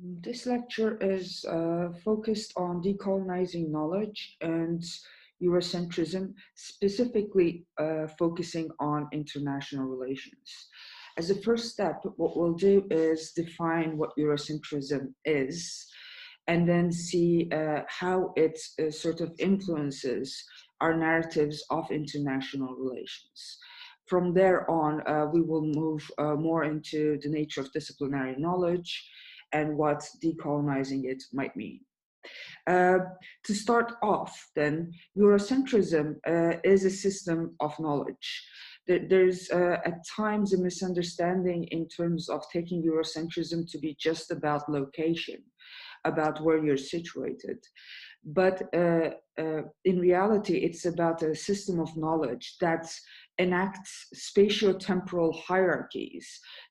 [0.00, 4.82] This lecture is uh, focused on decolonizing knowledge and
[5.42, 10.68] Eurocentrism, specifically uh, focusing on international relations.
[11.16, 15.86] As a first step, what we'll do is define what Eurocentrism is,
[16.46, 20.44] and then see uh, how it uh, sort of influences
[20.80, 23.58] our narratives of international relations.
[24.06, 29.08] From there on, uh, we will move uh, more into the nature of disciplinary knowledge
[29.54, 31.80] and what decolonizing it might mean.
[32.66, 32.98] Uh,
[33.44, 38.46] to start off, then, Eurocentrism uh, is a system of knowledge.
[38.86, 44.68] There's uh, at times a misunderstanding in terms of taking Eurocentrism to be just about
[44.68, 45.42] location,
[46.04, 47.58] about where you're situated.
[48.24, 52.86] But uh, uh, in reality, it's about a system of knowledge that
[53.38, 56.26] enacts spatio-temporal hierarchies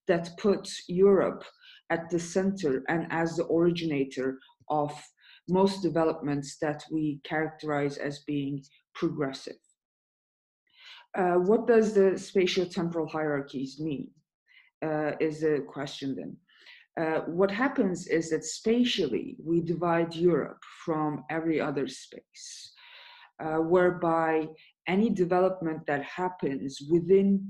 [0.08, 1.44] that puts Europe
[1.90, 4.40] at the center and as the originator
[4.70, 4.92] of
[5.50, 8.64] most developments that we characterize as being
[8.96, 9.62] progressive.
[11.18, 14.08] Uh, what does the spatio-temporal hierarchies mean
[14.84, 16.38] uh, is the question then.
[17.00, 22.74] Uh, what happens is that spatially we divide Europe from every other space,
[23.44, 24.48] uh, whereby
[24.88, 27.44] any development that happens within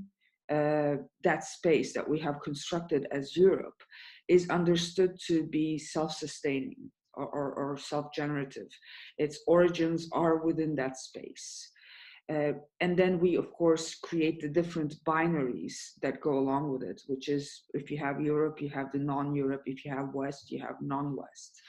[0.50, 3.82] uh, that space that we have constructed as Europe
[4.28, 8.68] is understood to be self-sustaining or, or, or self-generative.
[9.18, 11.70] Its origins are within that space.
[12.32, 17.02] Uh, and then we, of course, create the different binaries that go along with it,
[17.06, 19.62] which is if you have Europe, you have the non-Europe.
[19.66, 21.60] If you have West, you have non-West.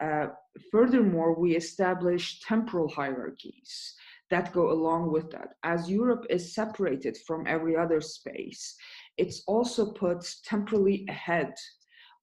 [0.00, 0.26] Uh,
[0.70, 3.94] furthermore, we establish temporal hierarchies
[4.30, 5.54] that go along with that.
[5.62, 8.74] As Europe is separated from every other space,
[9.18, 11.54] it's also put temporally ahead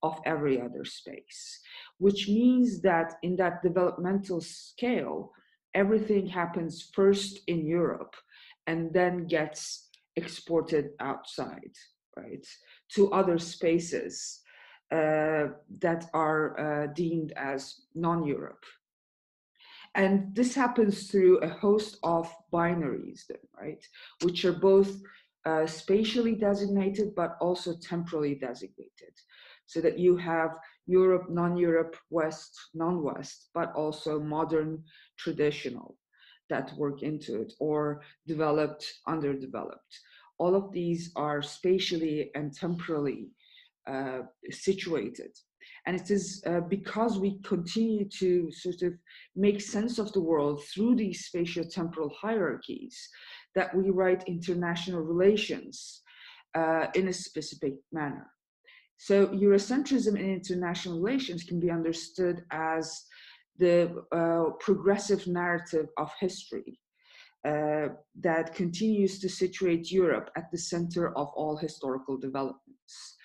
[0.04, 1.60] of every other space,
[1.98, 5.32] which means that in that developmental scale,
[5.74, 8.16] everything happens first in Europe
[8.68, 11.74] and then gets exported outside,
[12.16, 12.46] right,
[12.94, 14.42] to other spaces
[14.92, 15.48] uh,
[15.80, 18.64] that are uh, deemed as non-Europe.
[19.96, 23.84] And this happens through a host of binaries, then, right,
[24.24, 24.92] which are both
[25.46, 29.14] uh, spatially designated but also temporally designated
[29.66, 30.58] so that you have
[30.88, 34.84] Europe, non-Europe, West, non-West, but also modern,
[35.18, 35.96] traditional
[36.50, 40.00] that work into it, or developed, underdeveloped.
[40.40, 43.30] All of these are spatially and temporally
[43.86, 45.32] uh, situated.
[45.86, 48.94] And it is uh, because we continue to sort of
[49.36, 53.10] make sense of the world through these spatio-temporal hierarchies
[53.56, 56.02] that we write international relations
[56.56, 58.28] uh, in a specific manner.
[58.98, 63.06] So Eurocentrism in international relations can be understood as
[63.58, 66.80] the uh, progressive narrative of history
[67.48, 67.88] uh,
[68.20, 73.16] that continues to situate Europe at the center of all historical developments.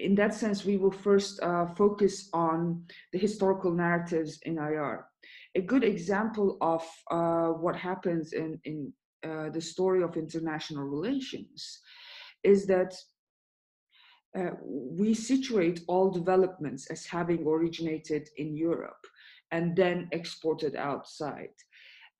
[0.00, 5.06] In that sense, we will first uh, focus on the historical narratives in IR.
[5.54, 11.80] A good example of uh, what happens in, in uh, the story of international relations
[12.42, 12.94] is that
[14.38, 19.04] uh, we situate all developments as having originated in Europe
[19.50, 21.50] and then exported outside.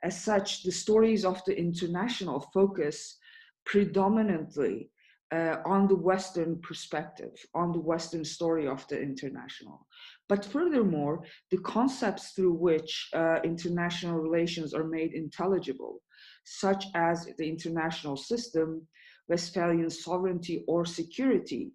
[0.02, 3.16] As such, the stories of the international focus
[3.64, 4.90] predominantly
[5.32, 9.86] uh, on the Western perspective, on the Western story of the international.
[10.28, 16.02] But furthermore, the concepts through which uh, international relations are made intelligible,
[16.44, 18.86] such as the international system,
[19.28, 21.72] Westphalian sovereignty or security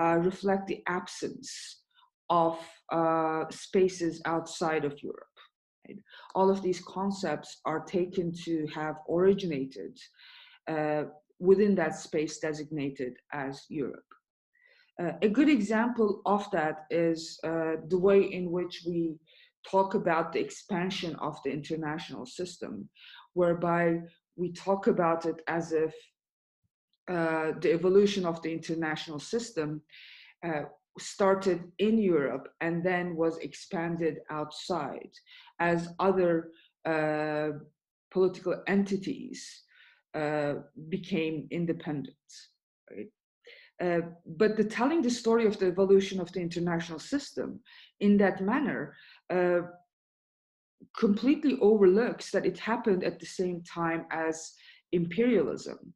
[0.00, 1.80] uh, reflect the absence
[2.28, 2.58] of
[2.92, 5.36] uh, spaces outside of Europe.
[5.88, 5.98] Right?
[6.34, 9.98] All of these concepts are taken to have originated
[10.68, 11.04] uh,
[11.40, 14.04] within that space designated as Europe.
[15.02, 19.16] Uh, a good example of that is uh, the way in which we
[19.68, 22.88] talk about the expansion of the international system,
[23.32, 23.98] whereby
[24.36, 25.94] we talk about it as if
[27.08, 29.82] uh, the evolution of the international system
[30.46, 30.62] uh,
[30.98, 35.10] started in Europe and then was expanded outside
[35.60, 36.50] as other
[36.84, 37.48] uh,
[38.10, 39.62] political entities
[40.88, 42.16] became independent.
[42.90, 43.08] Right?
[43.80, 47.60] Uh, but the telling the story of the evolution of the international system
[48.00, 48.94] in that manner
[50.98, 54.52] completely overlooks that it happened at the same time as
[54.92, 55.94] imperialism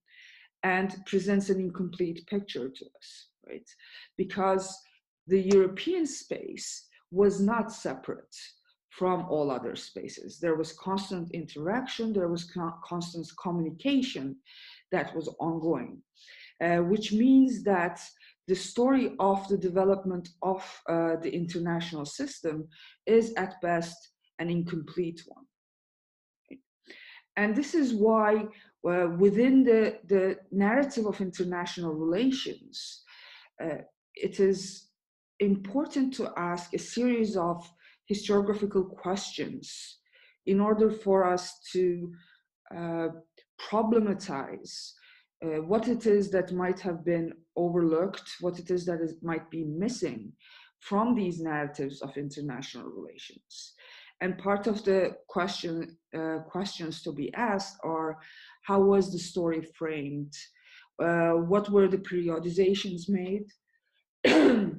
[0.63, 3.69] and presents an incomplete picture to us, right?
[4.17, 4.77] Because
[5.27, 8.37] the European space was not separate
[8.99, 10.39] from all other spaces.
[10.39, 12.51] There was constant interaction, there was
[12.85, 14.37] constant communication
[14.93, 16.01] that was ongoing,
[16.63, 18.01] uh, which means that
[18.47, 22.69] the story of the development of uh, the international system
[23.07, 23.97] is at best
[24.39, 25.47] an incomplete one.
[27.37, 28.45] And this is why
[28.89, 33.03] uh, within the, the narrative of international relations,
[33.61, 33.79] uh,
[34.15, 34.89] it is
[35.41, 37.69] important to ask a series of
[38.13, 39.99] historiographical questions
[40.47, 42.13] in order for us to
[42.77, 43.09] uh,
[43.61, 44.93] problematize
[45.45, 49.51] uh, what it is that might have been overlooked, what it is that is, might
[49.51, 50.33] be missing
[50.81, 53.75] from these narratives of international relations.
[54.21, 58.19] And part of the question, uh, questions to be asked are,
[58.63, 60.33] how was the story framed?
[61.03, 63.47] Uh, what were the periodizations made?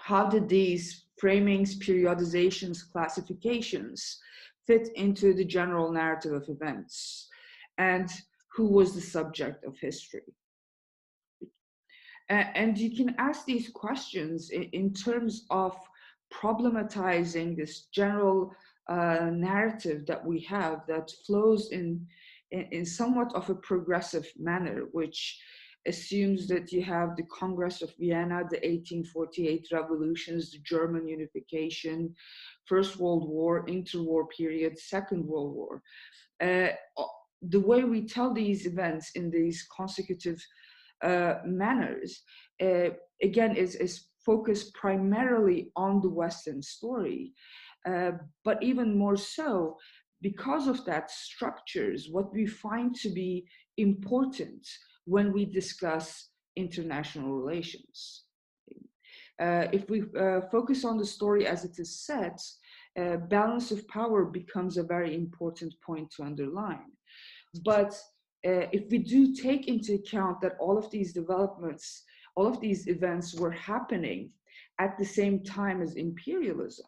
[0.00, 4.18] how did these framings, periodizations, classifications
[4.66, 7.28] fit into the general narrative of events?
[7.78, 8.10] And
[8.54, 10.22] who was the subject of history?
[12.28, 15.76] And you can ask these questions in terms of
[16.32, 18.54] problematizing this general
[18.88, 22.06] uh, narrative that we have that flows in,
[22.50, 25.38] in, in somewhat of a progressive manner, which
[25.86, 32.14] assumes that you have the Congress of Vienna, the 1848 revolutions, the German unification,
[32.66, 35.82] First World War, interwar period, Second World War.
[36.42, 36.68] Uh,
[37.42, 40.42] the way we tell these events in these consecutive
[41.02, 42.22] uh, manners,
[42.62, 42.90] uh,
[43.22, 47.32] again, is, is focused primarily on the Western story.
[47.86, 48.12] Uh,
[48.44, 49.76] but even more so,
[50.22, 53.46] because of that structures, what we find to be
[53.76, 54.66] important
[55.04, 58.24] when we discuss international relations.
[59.40, 62.40] Uh, if we uh, focus on the story as it is set,
[62.98, 66.92] uh, balance of power becomes a very important point to underline.
[67.64, 67.92] But
[68.46, 72.04] uh, if we do take into account that all of these developments,
[72.36, 74.30] all of these events were happening
[74.78, 76.86] at the same time as imperialism,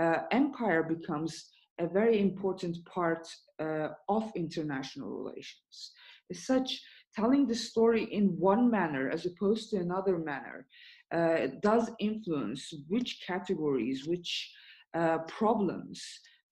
[0.00, 1.50] uh, empire becomes
[1.80, 3.28] a very important part
[3.60, 5.92] uh, of international relations.
[6.30, 6.80] As such,
[7.14, 10.66] telling the story in one manner as opposed to another manner
[11.12, 14.52] uh, does influence which categories, which
[14.94, 16.02] uh, problems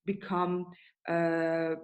[0.06, 0.67] become
[1.08, 1.75] uh,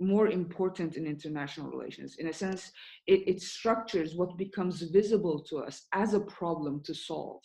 [0.00, 2.16] more important in international relations.
[2.18, 2.70] In a sense,
[3.06, 7.42] it, it, structures what becomes visible to us as a problem to solve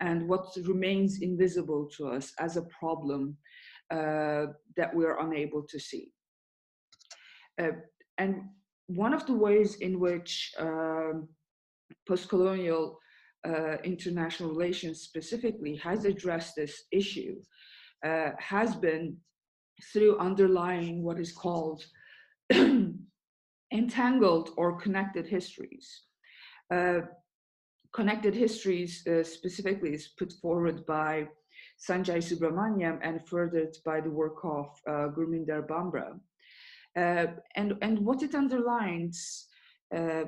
[0.00, 3.36] and what remains invisible to us as a problem
[3.90, 6.10] uh, that we're unable to see.
[7.60, 7.68] Uh,
[8.18, 8.42] and
[8.86, 11.28] one of the ways in which um,
[12.06, 12.98] post-colonial
[13.46, 17.36] uh, international relations specifically has addressed this issue
[18.04, 19.16] uh, has been
[19.92, 21.84] through underlying what is called
[23.72, 26.02] entangled or connected histories.
[26.72, 27.00] Uh,
[27.92, 31.26] connected histories uh, specifically is put forward by
[31.78, 36.18] Sanjay Subrahmanyam and furthered by the work of uh, Gurminder Bhambra.
[36.96, 37.26] Uh,
[37.56, 39.46] and, and what it underlines
[39.94, 40.24] uh,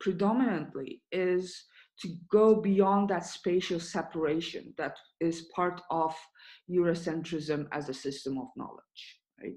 [0.00, 1.64] predominantly is
[2.00, 6.14] to go beyond that spatial separation that is part of
[6.70, 9.54] Eurocentrism as a system of knowledge, right?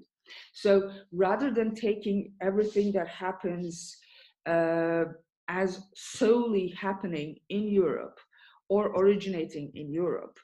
[0.52, 3.96] So rather than taking everything that happens
[4.46, 5.04] uh,
[5.48, 8.18] as solely happening in Europe
[8.68, 10.38] or originating in Europe,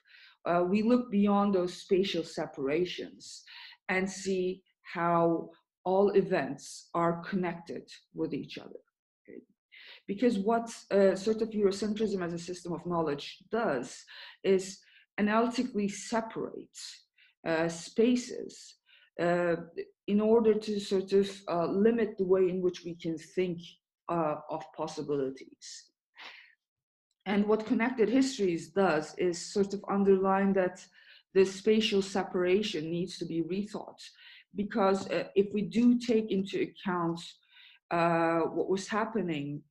[0.45, 3.43] uh, we look beyond those spatial separations
[3.89, 4.61] and see
[4.93, 5.49] how
[5.83, 8.79] all events are connected with each other.
[10.07, 14.03] Because what uh, sort of Eurocentrism as a system of knowledge does
[14.43, 14.79] is
[15.17, 16.77] analytically separate
[17.47, 18.75] uh, spaces
[19.21, 19.55] uh,
[20.07, 23.59] in order to sort of uh, limit the way in which we can think
[24.09, 25.85] uh, of possibilities.
[27.25, 30.85] And what Connected Histories does is sort of underline that
[31.33, 34.01] the spatial separation needs to be rethought
[34.55, 37.19] because uh, if we do take into account
[37.91, 39.61] uh, what was happening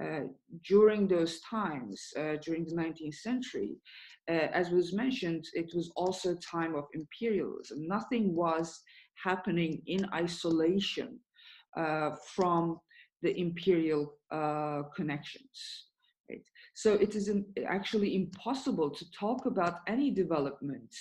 [0.00, 0.20] uh,
[0.66, 3.76] during those times, uh, during the 19th century,
[4.28, 7.86] uh, as was mentioned, it was also a time of imperialism.
[7.86, 8.80] Nothing was
[9.22, 11.18] happening in isolation
[11.76, 12.80] uh, from
[13.22, 14.14] the imperial
[14.96, 15.86] connections.
[16.30, 16.42] Right?
[16.74, 17.30] So it is
[17.66, 20.94] actually impossible to talk about any development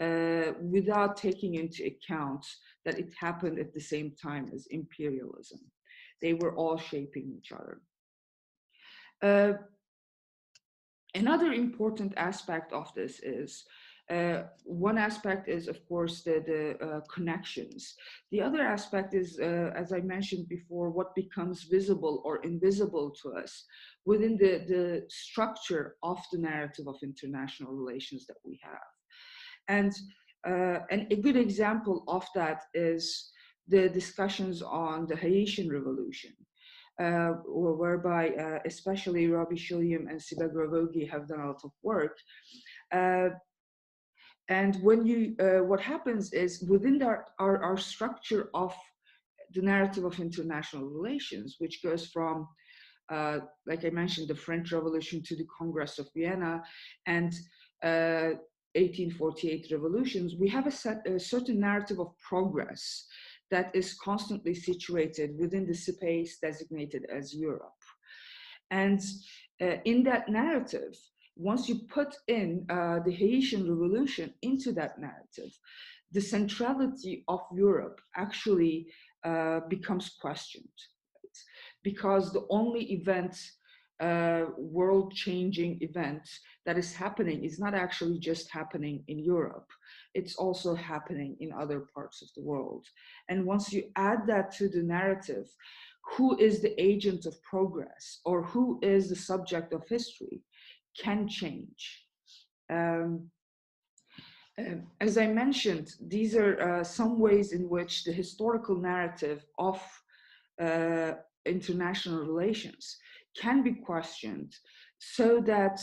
[0.00, 2.44] uh, without taking into account
[2.84, 5.60] that it happened at the same time as imperialism.
[6.22, 7.80] They were all shaping each other.
[9.22, 9.58] Uh,
[11.14, 13.64] another important aspect of this is
[14.10, 17.94] uh, one aspect is, of course, the, the uh, connections.
[18.32, 23.34] The other aspect is, uh, as I mentioned before, what becomes visible or invisible to
[23.34, 23.64] us
[24.04, 28.80] within the, the structure of the narrative of international relations that we have.
[29.70, 29.92] And,
[30.46, 33.30] uh, and a good example of that is
[33.68, 36.32] the discussions on the Haitian Revolution.
[37.00, 42.18] Uh, whereby uh, especially Robbie Shilliam and Siba Grovogui have done a lot of work.
[42.92, 43.30] Uh,
[44.50, 48.74] and when you, uh, what happens is within our, our, our, structure of
[49.54, 52.46] the narrative of international relations, which goes from,
[53.10, 56.62] uh, like I mentioned, the French Revolution to the Congress of Vienna
[57.06, 57.32] and
[58.74, 63.06] 1848 revolutions, we have a, set, a certain narrative of progress
[63.50, 67.82] that is constantly situated within the space designated as Europe.
[68.70, 69.00] And
[69.60, 70.94] uh, in that narrative,
[71.36, 75.52] once you put in uh, the Haitian Revolution into that narrative,
[76.12, 78.86] the centrality of Europe actually
[79.24, 80.64] uh, becomes questioned.
[81.14, 81.38] Right?
[81.82, 83.36] Because the only event,
[84.00, 86.22] uh, world changing event
[86.64, 89.68] that is happening is not actually just happening in Europe,
[90.14, 92.86] it's also happening in other parts of the world.
[93.28, 95.46] And once you add that to the narrative,
[96.16, 100.42] who is the agent of progress or who is the subject of history
[100.98, 102.06] can change.
[102.70, 103.30] Um,
[104.58, 109.80] um, as I mentioned, these are uh, some ways in which the historical narrative of
[110.60, 111.12] uh,
[111.46, 112.96] international relations
[113.40, 114.52] can be questioned
[114.98, 115.80] so that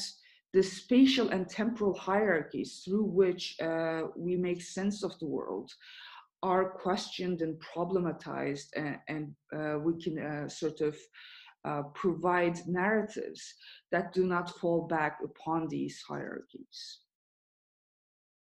[0.53, 5.71] the spatial and temporal hierarchies through which uh, we make sense of the world
[6.43, 10.95] are questioned and problematized and, and uh, we can uh, sort of
[11.65, 13.55] uh, provide narratives
[13.91, 16.99] that do not fall back upon these hierarchies.